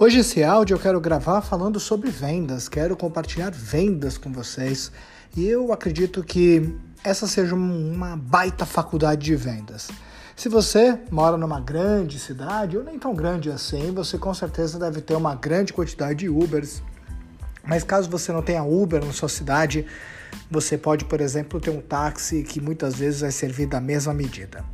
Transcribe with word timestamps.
Hoje 0.00 0.20
esse 0.20 0.44
áudio 0.44 0.76
eu 0.76 0.78
quero 0.78 1.00
gravar 1.00 1.40
falando 1.40 1.80
sobre 1.80 2.08
vendas, 2.08 2.68
quero 2.68 2.96
compartilhar 2.96 3.50
vendas 3.50 4.16
com 4.16 4.30
vocês 4.32 4.92
e 5.36 5.44
eu 5.44 5.72
acredito 5.72 6.22
que 6.22 6.72
essa 7.02 7.26
seja 7.26 7.52
uma 7.56 8.16
baita 8.16 8.64
faculdade 8.64 9.24
de 9.24 9.34
vendas. 9.34 9.88
Se 10.36 10.48
você 10.48 10.96
mora 11.10 11.36
numa 11.36 11.60
grande 11.60 12.16
cidade, 12.20 12.78
ou 12.78 12.84
nem 12.84 12.96
tão 12.96 13.12
grande 13.12 13.50
assim, 13.50 13.90
você 13.90 14.16
com 14.16 14.32
certeza 14.32 14.78
deve 14.78 15.00
ter 15.00 15.16
uma 15.16 15.34
grande 15.34 15.72
quantidade 15.72 16.20
de 16.20 16.28
Ubers. 16.28 16.80
Mas 17.64 17.82
caso 17.82 18.08
você 18.08 18.30
não 18.30 18.40
tenha 18.40 18.62
Uber 18.62 19.04
na 19.04 19.12
sua 19.12 19.28
cidade, 19.28 19.84
você 20.48 20.78
pode, 20.78 21.06
por 21.06 21.20
exemplo, 21.20 21.60
ter 21.60 21.70
um 21.70 21.80
táxi 21.80 22.44
que 22.44 22.60
muitas 22.60 22.94
vezes 22.94 23.22
vai 23.22 23.32
servir 23.32 23.66
da 23.66 23.80
mesma 23.80 24.14
medida. 24.14 24.64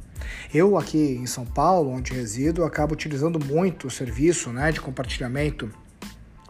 Eu 0.52 0.77
aqui 0.77 1.19
em 1.20 1.27
São 1.27 1.45
Paulo, 1.45 1.91
onde 1.91 2.12
resido, 2.12 2.64
acabo 2.64 2.95
utilizando 2.95 3.45
muito 3.45 3.87
o 3.87 3.91
serviço 3.91 4.50
né, 4.50 4.70
de 4.73 4.80
compartilhamento 4.80 5.70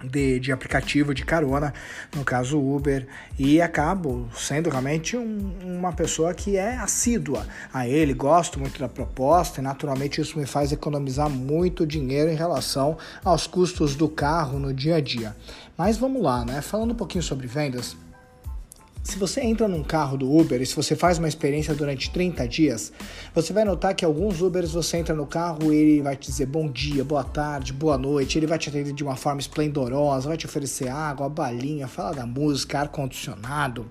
de, 0.08 0.38
de, 0.38 0.52
aplicativo 0.52 1.14
de 1.14 1.24
carona, 1.24 1.72
no 2.14 2.24
caso 2.24 2.58
Uber, 2.58 3.06
e 3.38 3.60
acabo 3.60 4.28
sendo 4.34 4.70
realmente 4.70 5.16
um, 5.16 5.52
uma 5.62 5.92
pessoa 5.92 6.34
que 6.34 6.56
é 6.56 6.76
assídua 6.76 7.46
a 7.72 7.88
ele, 7.88 8.12
gosto 8.12 8.58
muito 8.58 8.78
da 8.78 8.88
proposta 8.88 9.60
e 9.60 9.64
naturalmente 9.64 10.20
isso 10.20 10.38
me 10.38 10.46
faz 10.46 10.72
economizar 10.72 11.28
muito 11.28 11.86
dinheiro 11.86 12.30
em 12.30 12.36
relação 12.36 12.98
aos 13.24 13.46
custos 13.46 13.94
do 13.94 14.08
carro 14.08 14.58
no 14.58 14.72
dia 14.72 14.96
a 14.96 15.00
dia. 15.00 15.34
Mas 15.76 15.96
vamos 15.96 16.22
lá, 16.22 16.44
né? 16.44 16.60
Falando 16.60 16.92
um 16.92 16.96
pouquinho 16.96 17.22
sobre 17.22 17.46
vendas, 17.46 17.96
se 19.04 19.18
você 19.18 19.42
entra 19.42 19.68
num 19.68 19.82
carro 19.82 20.16
do 20.16 20.34
Uber 20.34 20.60
e 20.60 20.66
se 20.66 20.74
você 20.74 20.96
faz 20.96 21.18
uma 21.18 21.28
experiência 21.28 21.74
durante 21.74 22.10
30 22.10 22.48
dias, 22.48 22.90
você 23.34 23.52
vai 23.52 23.62
notar 23.62 23.94
que 23.94 24.02
alguns 24.02 24.40
Ubers 24.40 24.72
você 24.72 24.96
entra 24.96 25.14
no 25.14 25.26
carro 25.26 25.70
e 25.72 25.76
ele 25.76 26.02
vai 26.02 26.16
te 26.16 26.30
dizer 26.30 26.46
bom 26.46 26.66
dia, 26.66 27.04
boa 27.04 27.22
tarde, 27.22 27.74
boa 27.74 27.98
noite, 27.98 28.38
ele 28.38 28.46
vai 28.46 28.58
te 28.58 28.70
atender 28.70 28.94
de 28.94 29.04
uma 29.04 29.14
forma 29.14 29.40
esplendorosa, 29.40 30.28
vai 30.28 30.38
te 30.38 30.46
oferecer 30.46 30.88
água, 30.88 31.28
balinha, 31.28 31.86
fala 31.86 32.14
da 32.14 32.26
música, 32.26 32.80
ar-condicionado. 32.80 33.86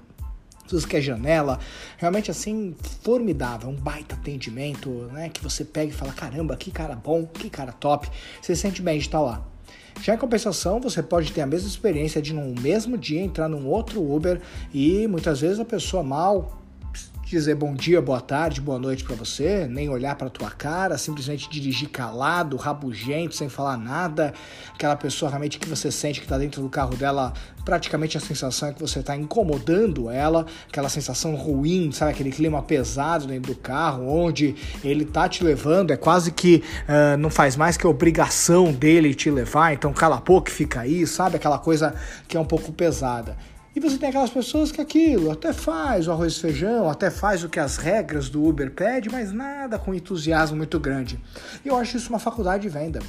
Se 0.65 0.73
você 0.73 0.87
quer 0.87 1.01
janela, 1.01 1.59
realmente 1.97 2.31
assim, 2.31 2.75
formidável, 3.03 3.69
um 3.69 3.75
baita 3.75 4.15
atendimento, 4.15 4.89
né? 5.11 5.29
Que 5.29 5.43
você 5.43 5.63
pega 5.63 5.91
e 5.91 5.95
fala: 5.95 6.13
caramba, 6.13 6.55
que 6.55 6.71
cara 6.71 6.95
bom, 6.95 7.25
que 7.27 7.49
cara 7.49 7.73
top, 7.73 8.09
você 8.41 8.55
sente 8.55 8.81
bem 8.81 8.97
de 8.97 9.05
estar 9.05 9.21
lá. 9.21 9.52
Já 10.01 10.15
em 10.15 10.17
compensação, 10.17 10.79
você 10.79 11.01
pode 11.01 11.31
ter 11.31 11.41
a 11.41 11.45
mesma 11.45 11.67
experiência 11.67 12.21
de 12.21 12.33
no 12.33 12.59
mesmo 12.61 12.97
dia 12.97 13.21
entrar 13.21 13.47
num 13.47 13.67
outro 13.67 14.01
Uber 14.01 14.41
e 14.73 15.07
muitas 15.07 15.41
vezes 15.41 15.59
a 15.59 15.65
pessoa 15.65 16.03
mal 16.03 16.62
dizer 17.25 17.55
bom 17.55 17.73
dia, 17.73 18.01
boa 18.01 18.21
tarde, 18.21 18.61
boa 18.61 18.77
noite 18.77 19.03
para 19.03 19.15
você, 19.15 19.65
nem 19.67 19.89
olhar 19.89 20.15
para 20.15 20.29
tua 20.29 20.51
cara, 20.51 20.97
simplesmente 20.97 21.49
dirigir 21.49 21.89
calado, 21.89 22.57
rabugento, 22.57 23.35
sem 23.35 23.49
falar 23.49 23.77
nada. 23.77 24.33
Aquela 24.73 24.95
pessoa 24.95 25.29
realmente 25.29 25.57
que 25.57 25.67
você 25.67 25.91
sente 25.91 26.19
que 26.19 26.25
está 26.25 26.37
dentro 26.37 26.61
do 26.61 26.69
carro 26.69 26.95
dela, 26.95 27.33
praticamente 27.65 28.17
a 28.17 28.19
sensação 28.19 28.69
é 28.69 28.73
que 28.73 28.81
você 28.81 28.99
está 28.99 29.15
incomodando 29.15 30.09
ela, 30.09 30.45
aquela 30.67 30.89
sensação 30.89 31.35
ruim, 31.35 31.91
sabe 31.91 32.11
aquele 32.11 32.31
clima 32.31 32.61
pesado 32.61 33.25
dentro 33.25 33.53
do 33.53 33.59
carro, 33.59 34.07
onde 34.07 34.55
ele 34.83 35.05
tá 35.05 35.27
te 35.27 35.43
levando, 35.43 35.91
é 35.91 35.97
quase 35.97 36.31
que 36.31 36.63
uh, 36.87 37.17
não 37.17 37.29
faz 37.29 37.55
mais 37.55 37.77
que 37.77 37.87
obrigação 37.87 38.71
dele 38.71 39.13
te 39.13 39.31
levar, 39.31 39.73
então 39.73 39.93
cala 39.93 40.17
a 40.17 40.21
boca 40.21 40.51
fica 40.51 40.81
aí, 40.81 41.07
sabe 41.07 41.37
aquela 41.37 41.57
coisa 41.57 41.95
que 42.27 42.37
é 42.37 42.39
um 42.39 42.45
pouco 42.45 42.71
pesada. 42.71 43.35
E 43.75 43.79
você 43.79 43.97
tem 43.97 44.09
aquelas 44.09 44.29
pessoas 44.29 44.71
que 44.71 44.79
aquilo 44.79 45.31
até 45.31 45.51
faz 45.51 46.07
o 46.07 46.11
arroz 46.11 46.33
e 46.33 46.39
feijão, 46.39 46.87
até 46.87 47.09
faz 47.09 47.43
o 47.43 47.49
que 47.49 47.59
as 47.59 47.77
regras 47.77 48.29
do 48.29 48.45
Uber 48.45 48.69
pede, 48.69 49.09
mas 49.09 49.31
nada 49.31 49.79
com 49.79 49.95
entusiasmo 49.95 50.55
muito 50.55 50.79
grande. 50.79 51.19
E 51.65 51.69
eu 51.69 51.75
acho 51.75 51.97
isso 51.97 52.09
uma 52.09 52.19
faculdade 52.19 52.61
de 52.61 52.69
venda, 52.69 52.99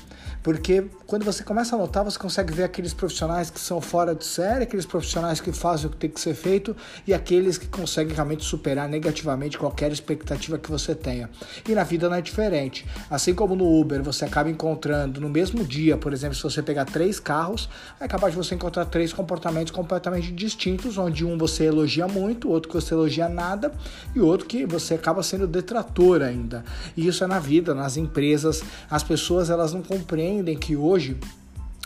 porque 0.43 0.87
quando 1.07 1.23
você 1.23 1.45
começa 1.45 1.77
a 1.77 1.79
notar, 1.79 2.03
você 2.03 2.19
consegue 2.19 2.55
ver 2.55 2.65
aqueles 2.65 2.95
profissionais 2.95 3.51
que 3.51 3.61
são 3.61 3.79
fora 3.79 4.15
de 4.15 4.25
série, 4.25 4.65
aqueles 4.65 4.87
profissionais 4.87 5.39
que 5.39 5.53
fazem 5.53 5.87
o 5.87 5.91
que 5.91 5.99
tem 5.99 6.09
que 6.09 6.19
ser 6.19 6.33
feito 6.33 6.75
e 7.07 7.13
aqueles 7.13 7.59
que 7.59 7.67
conseguem 7.67 8.15
realmente 8.15 8.43
superar 8.43 8.89
negativamente 8.89 9.59
qualquer 9.59 9.93
expectativa 9.93 10.57
que 10.57 10.71
você 10.71 10.95
tenha. 10.95 11.29
E 11.69 11.75
na 11.75 11.85
vida 11.85 12.09
não 12.09 12.17
é 12.17 12.23
diferente. 12.23 12.87
Assim 13.11 13.35
como 13.35 13.55
no 13.55 13.79
Uber, 13.79 14.03
você 14.03 14.25
acaba 14.25 14.49
encontrando 14.49 15.21
no 15.21 15.29
mesmo 15.29 15.63
dia, 15.63 15.99
por 15.99 16.15
exemplo, 16.15 16.35
se 16.35 16.43
você 16.43 16.63
pegar 16.63 16.87
três 16.87 17.21
carros, 17.21 17.69
é 18.01 18.09
capaz 18.09 18.33
de 18.33 18.39
você 18.39 18.55
encontrar 18.55 18.87
três 18.87 19.13
comportamentos 19.13 19.71
completamente 19.71 20.33
distintos 20.33 20.54
distintos, 20.55 20.97
onde 20.97 21.25
um 21.25 21.37
você 21.37 21.65
elogia 21.65 22.07
muito, 22.07 22.49
outro 22.49 22.69
que 22.69 22.75
você 22.75 22.95
elogia 22.95 23.29
nada 23.29 23.73
e 24.15 24.21
outro 24.21 24.47
que 24.47 24.65
você 24.65 24.95
acaba 24.95 25.23
sendo 25.23 25.47
detrator 25.47 26.23
ainda. 26.23 26.65
E 26.97 27.07
isso 27.07 27.25
é 27.25 27.27
na 27.27 27.41
vida, 27.41 27.75
nas 27.75 27.97
empresas, 27.97 28.63
as 28.89 29.03
pessoas 29.03 29.51
elas 29.51 29.73
não 29.73 29.83
compreendem 29.83 30.57
que 30.57 30.77
hoje 30.77 31.17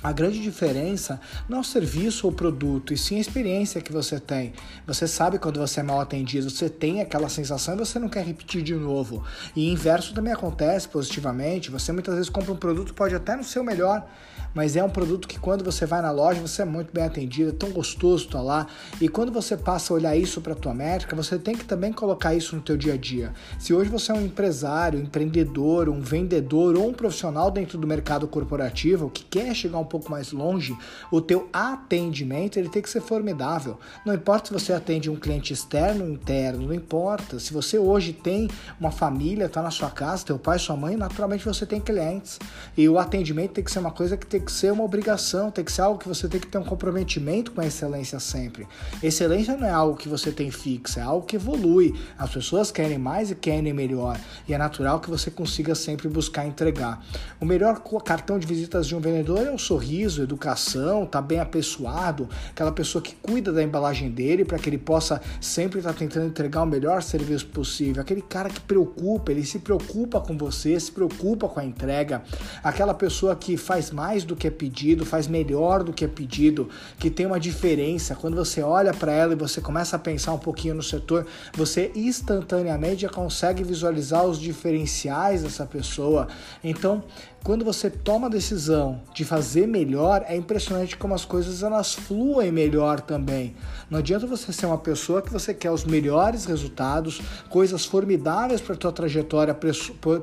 a 0.01 0.13
grande 0.13 0.41
diferença 0.41 1.21
não 1.49 1.59
é 1.59 1.61
o 1.61 1.65
serviço 1.65 2.27
ou 2.27 2.33
produto, 2.33 2.95
e 2.95 2.97
sim 2.97 3.17
a 3.17 3.21
experiência 3.21 3.81
que 3.81 3.93
você 3.93 4.21
tem. 4.21 4.53
Você 4.87 5.09
sabe 5.09 5.41
quando 5.41 5.59
você 5.59 5.81
é 5.81 5.83
mal 5.83 6.01
atendido, 6.01 6.49
você 6.49 6.69
tem 6.69 7.01
aquela 7.01 7.29
sensação 7.29 7.75
e 7.75 7.79
você 7.79 7.99
não 7.99 8.09
quer 8.09 8.25
repetir 8.25 8.63
de 8.63 8.75
novo. 8.75 9.25
E 9.57 9.69
inverso 9.69 10.15
também 10.15 10.33
acontece 10.33 10.89
positivamente. 10.89 11.71
Você 11.73 11.91
muitas 11.91 12.15
vezes 12.15 12.31
compra 12.31 12.53
um 12.53 12.57
produto, 12.57 12.95
pode 12.95 13.15
até 13.15 13.35
não 13.35 13.43
ser 13.43 13.59
o 13.59 13.65
melhor, 13.65 14.07
mas 14.55 14.77
é 14.77 14.85
um 14.85 14.89
produto 14.89 15.27
que 15.27 15.39
quando 15.39 15.65
você 15.65 15.85
vai 15.85 16.01
na 16.01 16.13
loja, 16.13 16.41
você 16.41 16.63
é 16.63 16.65
muito 16.65 16.93
bem 16.93 17.05
atendido, 17.05 17.51
é 17.51 17.53
tão 17.53 17.71
gostoso 17.71 18.27
estar 18.27 18.41
lá. 18.41 18.69
E 19.01 19.09
quando 19.09 19.33
você 19.33 19.57
passa 19.57 19.93
a 19.93 19.97
olhar 19.97 20.17
isso 20.17 20.41
para 20.41 20.53
a 20.53 20.57
tua 20.57 20.73
métrica, 20.73 21.17
você 21.17 21.39
tem 21.39 21.57
que 21.57 21.65
também 21.65 21.93
colocar 21.93 22.35
isso 22.35 22.55
no 22.55 22.63
teu 22.63 22.77
dia 22.77 22.95
a 22.95 22.97
dia. 22.97 23.33
Se 23.59 23.75
hoje 23.75 23.91
você 23.91 24.13
é 24.13 24.15
um 24.15 24.25
empresário, 24.25 24.99
um 24.99 25.03
empreendedor, 25.03 25.89
um 25.89 26.01
vendedor 26.01 26.77
ou 26.77 26.89
um 26.89 26.93
profissional 26.93 27.51
dentro 27.51 27.77
do 27.77 27.87
mercado 27.87 28.29
corporativo 28.29 29.11
que 29.11 29.25
quer 29.25 29.55
chegar 29.55 29.79
um 29.79 29.88
pouco 29.89 30.11
mais 30.11 30.33
longe, 30.33 30.77
o 31.11 31.21
teu 31.21 31.49
atendimento 31.53 32.59
ele 32.59 32.69
tem 32.69 32.83
que 32.83 32.91
ser 32.91 33.01
formidável. 33.01 33.79
Não 34.05 34.15
importa 34.15 34.49
se 34.49 34.53
você 34.53 34.73
atende 34.73 35.11
um 35.11 35.17
cliente 35.17 35.53
externo 35.53 36.09
interno, 36.09 36.67
não 36.67 36.75
importa. 36.75 37.39
Se 37.39 37.53
você 37.53 37.79
hoje 37.79 38.13
tem 38.13 38.49
uma 38.79 38.91
família, 38.91 39.47
está 39.47 39.63
na 39.63 39.71
sua 39.71 39.91
casa, 39.91 40.25
teu 40.25 40.39
pai, 40.39 40.59
sua 40.59 40.77
mãe, 40.77 40.97
naturalmente 40.97 41.45
você 41.45 41.65
tem 41.65 41.81
clientes. 41.81 42.39
E 42.77 42.89
o 42.89 42.99
atendimento 42.99 43.53
tem 43.53 43.65
que 43.65 43.71
ser 43.71 43.79
uma 43.79 43.91
coisa 43.91 44.17
que 44.17 44.27
tem 44.27 44.41
que 44.41 44.53
ser 44.53 44.73
uma 44.73 44.85
obrigação, 44.85 45.51
tem 45.51 45.65
que 45.65 45.73
ser 45.73 45.83
algo 45.83 45.99
que 45.99 46.09
você 46.09 46.29
tem 46.29 46.41
que 46.41 46.47
ter 46.47 46.59
um 46.59 46.65
comprometimento 46.65 47.53
com 47.53 47.61
a 47.61 47.67
excelência 47.67 48.21
sempre. 48.21 48.67
Excelência 49.03 49.57
não 49.57 49.67
é 49.67 49.71
algo 49.71 49.97
que 49.97 50.09
você 50.09 50.31
tem 50.31 50.51
fixo, 50.51 50.99
é 50.99 51.03
algo 51.03 51.27
que 51.27 51.37
evolui. 51.37 51.99
As 52.19 52.31
pessoas 52.31 52.71
querem 52.71 52.99
mais 52.99 53.31
e 53.31 53.35
querem 53.35 53.73
melhor. 53.73 54.19
E 54.47 54.55
é 54.55 54.59
natural 54.59 55.01
que 55.01 55.11
você 55.11 55.31
consiga 55.31 55.75
sempre 55.75 56.09
buscar 56.09 56.47
entregar. 56.47 57.05
O 57.41 57.45
melhor 57.45 57.81
cartão 58.05 58.39
de 58.39 58.47
visitas 58.47 58.87
de 58.87 58.95
um 58.95 59.01
vendedor 59.01 59.47
é 59.47 59.51
o 59.51 59.59
sorriso 59.59 59.78
sorriso, 59.79 60.23
educação, 60.23 61.07
tá 61.07 61.23
bem 61.23 61.39
apessoado, 61.39 62.29
aquela 62.51 62.73
pessoa 62.73 63.01
que 63.01 63.15
cuida 63.15 63.53
da 63.53 63.63
embalagem 63.63 64.11
dele 64.11 64.45
para 64.45 64.59
que 64.59 64.69
ele 64.69 64.79
possa 64.79 65.21
sempre 65.41 65.79
estar 65.79 65.93
tá 65.93 65.99
tentando 65.99 66.27
entregar 66.27 66.63
o 66.63 66.67
melhor 66.67 67.01
serviço 67.01 67.47
possível, 67.47 68.03
aquele 68.03 68.21
cara 68.21 68.51
que 68.51 68.61
preocupa, 68.61 69.31
ele 69.31 69.45
se 69.45 69.61
preocupa 69.61 70.21
com 70.21 70.37
você, 70.37 70.79
se 70.81 70.91
preocupa 70.91 71.49
com 71.49 71.61
a 71.61 71.65
entrega, 71.65 72.23
aquela 72.63 72.93
pessoa 72.93 73.37
que 73.37 73.57
faz 73.57 73.93
mais 73.93 74.25
do 74.25 74.35
que 74.35 74.49
é 74.49 74.51
pedido, 74.51 75.07
faz 75.07 75.29
melhor 75.29 75.85
do 75.85 75.93
que 75.93 76.05
é 76.05 76.09
pedido, 76.09 76.69
que 76.99 77.09
tem 77.09 77.27
uma 77.27 77.39
diferença. 77.39 78.17
Quando 78.17 78.35
você 78.35 78.61
olha 78.61 78.93
para 78.93 79.13
ela 79.13 79.33
e 79.33 79.37
você 79.37 79.61
começa 79.61 79.95
a 79.95 79.99
pensar 79.99 80.33
um 80.33 80.39
pouquinho 80.39 80.75
no 80.75 80.83
setor, 80.83 81.25
você 81.55 81.93
instantaneamente 81.95 83.03
já 83.03 83.09
consegue 83.09 83.63
visualizar 83.63 84.25
os 84.25 84.41
diferenciais 84.41 85.43
dessa 85.43 85.65
pessoa. 85.65 86.27
Então, 86.65 87.05
quando 87.45 87.65
você 87.65 87.89
toma 87.89 88.27
a 88.27 88.31
decisão 88.31 89.01
de 89.15 89.25
fazer 89.25 89.67
melhor, 89.67 90.25
é 90.29 90.37
impressionante 90.37 90.97
como 90.97 91.15
as 91.15 91.25
coisas 91.25 91.63
elas 91.63 91.95
fluem 91.95 92.53
melhor 92.53 93.01
também. 93.01 93.55
Não 93.89 94.01
adianta 94.01 94.27
você 94.27 94.53
ser 94.53 94.67
uma 94.67 94.77
pessoa 94.77 95.23
que 95.23 95.33
você 95.33 95.55
quer 95.55 95.71
os 95.71 95.85
melhores 95.85 96.45
resultados, 96.45 97.23
coisas 97.49 97.87
formidáveis 97.87 98.61
para 98.61 98.75
a 98.75 98.77
tua 98.77 98.93
trajetória 98.93 99.57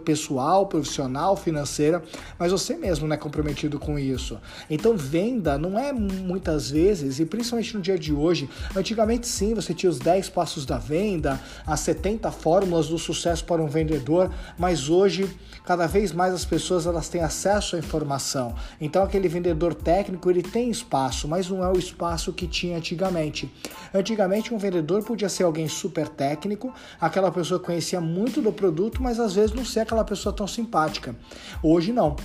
pessoal, 0.04 0.68
profissional, 0.68 1.36
financeira, 1.36 2.04
mas 2.38 2.52
você 2.52 2.76
mesmo 2.76 3.08
não 3.08 3.16
é 3.16 3.18
comprometido 3.18 3.80
com 3.80 3.98
isso. 3.98 4.40
Então 4.70 4.96
venda 4.96 5.58
não 5.58 5.80
é 5.80 5.92
muitas 5.92 6.70
vezes, 6.70 7.20
e 7.20 7.26
principalmente 7.26 7.76
no 7.76 7.82
dia 7.82 7.98
de 7.98 8.14
hoje, 8.14 8.48
antigamente 8.76 9.28
sim, 9.28 9.56
você 9.56 9.74
tinha 9.74 9.90
os 9.90 9.98
10 9.98 10.30
passos 10.30 10.64
da 10.64 10.78
venda, 10.78 11.40
as 11.66 11.80
70 11.80 12.30
fórmulas 12.32 12.90
do 12.90 13.00
sucesso 13.00 13.44
para 13.46 13.64
um 13.64 13.68
vendedor, 13.68 14.30
mas 14.60 14.90
hoje 14.90 15.28
cada 15.66 15.88
vez 15.88 16.12
mais 16.12 16.34
as 16.34 16.46
pessoas 16.46 16.86
elas 16.86 17.10
têm 17.16 17.24
acesso 17.24 17.78
à 17.78 17.80
informação. 17.80 18.54
Então 18.80 19.02
aquele 19.02 19.30
vendedor 19.30 19.74
técnico 19.74 20.30
ele 20.30 20.44
tem 20.44 20.70
espaço, 20.70 21.28
mas 21.28 21.50
não 21.50 21.64
é 21.64 21.72
o 21.72 21.80
espaço 21.80 22.34
que 22.34 22.46
tinha 22.46 22.78
antigamente. 22.78 23.50
Antigamente 23.94 24.54
um 24.54 24.58
vendedor 24.58 25.02
podia 25.04 25.30
ser 25.30 25.44
alguém 25.44 25.68
super 25.68 26.10
técnico, 26.10 26.74
aquela 27.00 27.32
pessoa 27.32 27.60
conhecia 27.60 28.02
muito 28.02 28.42
do 28.42 28.52
produto, 28.52 29.02
mas 29.02 29.18
às 29.20 29.34
vezes 29.34 29.56
não 29.56 29.64
ser 29.64 29.82
aquela 29.82 30.04
pessoa 30.04 30.36
tão 30.36 30.46
simpática. 30.46 31.16
Hoje 31.64 31.94
não. 31.94 32.18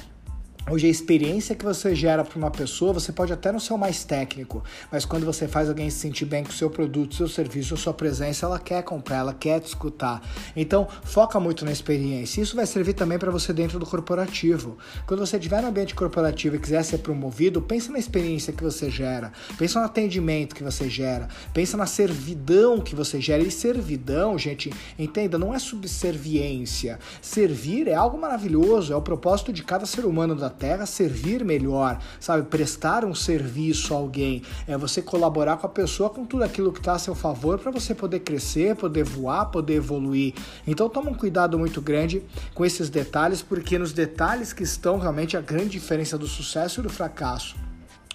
Hoje 0.68 0.86
a 0.86 0.90
experiência 0.90 1.56
que 1.56 1.64
você 1.64 1.94
gera 1.96 2.22
para 2.22 2.38
uma 2.38 2.50
pessoa, 2.50 2.92
você 2.92 3.10
pode 3.10 3.32
até 3.32 3.50
não 3.50 3.58
ser 3.58 3.72
o 3.72 3.78
mais 3.78 4.04
técnico, 4.04 4.62
mas 4.92 5.04
quando 5.04 5.24
você 5.24 5.48
faz 5.48 5.68
alguém 5.68 5.88
se 5.90 5.98
sentir 5.98 6.26
bem 6.26 6.44
com 6.44 6.50
o 6.50 6.52
seu 6.52 6.70
produto, 6.70 7.14
seu 7.14 7.26
serviço, 7.26 7.76
sua 7.76 7.94
presença, 7.94 8.46
ela 8.46 8.58
quer 8.58 8.82
comprar, 8.84 9.16
ela 9.16 9.34
quer 9.34 9.58
te 9.58 9.66
escutar. 9.66 10.22
Então, 10.54 10.86
foca 11.02 11.40
muito 11.40 11.64
na 11.64 11.72
experiência. 11.72 12.42
Isso 12.42 12.54
vai 12.54 12.66
servir 12.66 12.92
também 12.92 13.18
para 13.18 13.32
você 13.32 13.52
dentro 13.52 13.78
do 13.80 13.86
corporativo. 13.86 14.76
Quando 15.06 15.26
você 15.26 15.38
estiver 15.38 15.60
no 15.62 15.68
ambiente 15.68 15.94
corporativo 15.94 16.54
e 16.54 16.58
quiser 16.60 16.84
ser 16.84 16.98
promovido, 16.98 17.60
pensa 17.60 17.90
na 17.90 17.98
experiência 17.98 18.52
que 18.52 18.62
você 18.62 18.90
gera, 18.90 19.32
pensa 19.58 19.80
no 19.80 19.86
atendimento 19.86 20.54
que 20.54 20.62
você 20.62 20.88
gera, 20.88 21.26
pensa 21.52 21.76
na 21.76 21.86
servidão 21.86 22.80
que 22.80 22.94
você 22.94 23.20
gera. 23.20 23.42
E 23.42 23.50
servidão, 23.50 24.38
gente, 24.38 24.70
entenda, 24.96 25.36
não 25.36 25.52
é 25.52 25.58
subserviência. 25.58 26.98
Servir 27.20 27.88
é 27.88 27.94
algo 27.94 28.20
maravilhoso, 28.20 28.92
é 28.92 28.96
o 28.96 29.02
propósito 29.02 29.52
de 29.52 29.64
cada 29.64 29.84
ser 29.84 30.04
humano 30.04 30.36
da 30.36 30.49
Terra 30.50 30.86
servir 30.86 31.44
melhor, 31.44 31.98
sabe? 32.18 32.42
Prestar 32.44 33.04
um 33.04 33.14
serviço 33.14 33.94
a 33.94 33.96
alguém. 33.96 34.42
É 34.66 34.76
você 34.76 35.00
colaborar 35.00 35.56
com 35.56 35.66
a 35.66 35.70
pessoa 35.70 36.10
com 36.10 36.24
tudo 36.24 36.44
aquilo 36.44 36.72
que 36.72 36.80
está 36.80 36.94
a 36.94 36.98
seu 36.98 37.14
favor 37.14 37.58
para 37.58 37.70
você 37.70 37.94
poder 37.94 38.20
crescer, 38.20 38.76
poder 38.76 39.04
voar, 39.04 39.46
poder 39.46 39.74
evoluir. 39.74 40.34
Então 40.66 40.88
toma 40.88 41.10
um 41.10 41.14
cuidado 41.14 41.58
muito 41.58 41.80
grande 41.80 42.22
com 42.54 42.64
esses 42.64 42.90
detalhes, 42.90 43.42
porque 43.42 43.78
nos 43.78 43.92
detalhes 43.92 44.52
que 44.52 44.62
estão 44.62 44.98
realmente 44.98 45.36
a 45.36 45.40
grande 45.40 45.70
diferença 45.70 46.18
do 46.18 46.26
sucesso 46.26 46.80
e 46.80 46.82
do 46.82 46.90
fracasso. 46.90 47.69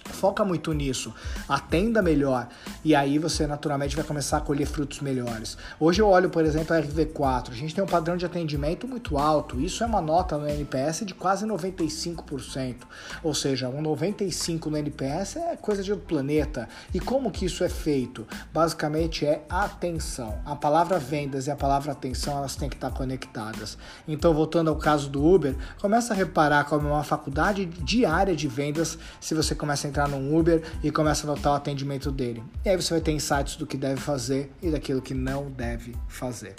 Foca 0.08 0.44
muito 0.44 0.72
nisso, 0.72 1.14
atenda 1.48 2.02
melhor 2.02 2.48
e 2.84 2.94
aí 2.94 3.18
você 3.18 3.46
naturalmente 3.46 3.96
vai 3.96 4.04
começar 4.04 4.38
a 4.38 4.40
colher 4.40 4.66
frutos 4.66 5.00
melhores. 5.00 5.56
Hoje 5.78 6.00
eu 6.00 6.08
olho, 6.08 6.30
por 6.30 6.44
exemplo, 6.44 6.74
a 6.74 6.80
RV4, 6.80 7.50
a 7.50 7.54
gente 7.54 7.74
tem 7.74 7.82
um 7.82 7.86
padrão 7.86 8.16
de 8.16 8.24
atendimento 8.24 8.86
muito 8.86 9.18
alto, 9.18 9.60
isso 9.60 9.82
é 9.82 9.86
uma 9.86 10.00
nota 10.00 10.38
no 10.38 10.48
NPS 10.48 11.04
de 11.04 11.14
quase 11.14 11.46
95%, 11.46 12.76
ou 13.22 13.34
seja, 13.34 13.68
um 13.68 13.82
95 13.82 14.70
no 14.70 14.76
NPS 14.76 15.36
é 15.36 15.56
coisa 15.56 15.82
de 15.82 15.92
outro 15.92 16.06
planeta. 16.06 16.68
E 16.94 17.00
como 17.00 17.30
que 17.30 17.44
isso 17.44 17.64
é 17.64 17.68
feito? 17.68 18.26
Basicamente 18.52 19.26
é 19.26 19.44
atenção. 19.48 20.38
A 20.44 20.54
palavra 20.54 20.98
vendas 20.98 21.46
e 21.46 21.50
a 21.50 21.56
palavra 21.56 21.92
atenção 21.92 22.38
elas 22.38 22.56
têm 22.56 22.68
que 22.68 22.76
estar 22.76 22.90
conectadas. 22.90 23.76
Então, 24.06 24.32
voltando 24.32 24.70
ao 24.70 24.76
caso 24.76 25.08
do 25.08 25.24
Uber, 25.24 25.56
começa 25.80 26.12
a 26.12 26.16
reparar 26.16 26.64
como 26.64 26.88
é 26.88 26.92
uma 26.92 27.04
faculdade 27.04 27.66
diária 27.66 28.34
de 28.34 28.48
vendas 28.48 28.98
se 29.20 29.34
você 29.34 29.54
começa 29.54 29.86
a 29.86 29.90
entrar 29.96 30.08
num 30.08 30.36
Uber 30.36 30.62
e 30.82 30.90
começa 30.90 31.26
a 31.26 31.34
notar 31.34 31.54
o 31.54 31.56
atendimento 31.56 32.10
dele. 32.12 32.44
E 32.64 32.68
aí 32.68 32.76
você 32.76 32.92
vai 32.92 33.00
ter 33.00 33.12
insights 33.12 33.56
do 33.56 33.66
que 33.66 33.78
deve 33.78 33.98
fazer 33.98 34.52
e 34.62 34.70
daquilo 34.70 35.00
que 35.00 35.14
não 35.14 35.50
deve 35.50 35.94
fazer. 36.06 36.54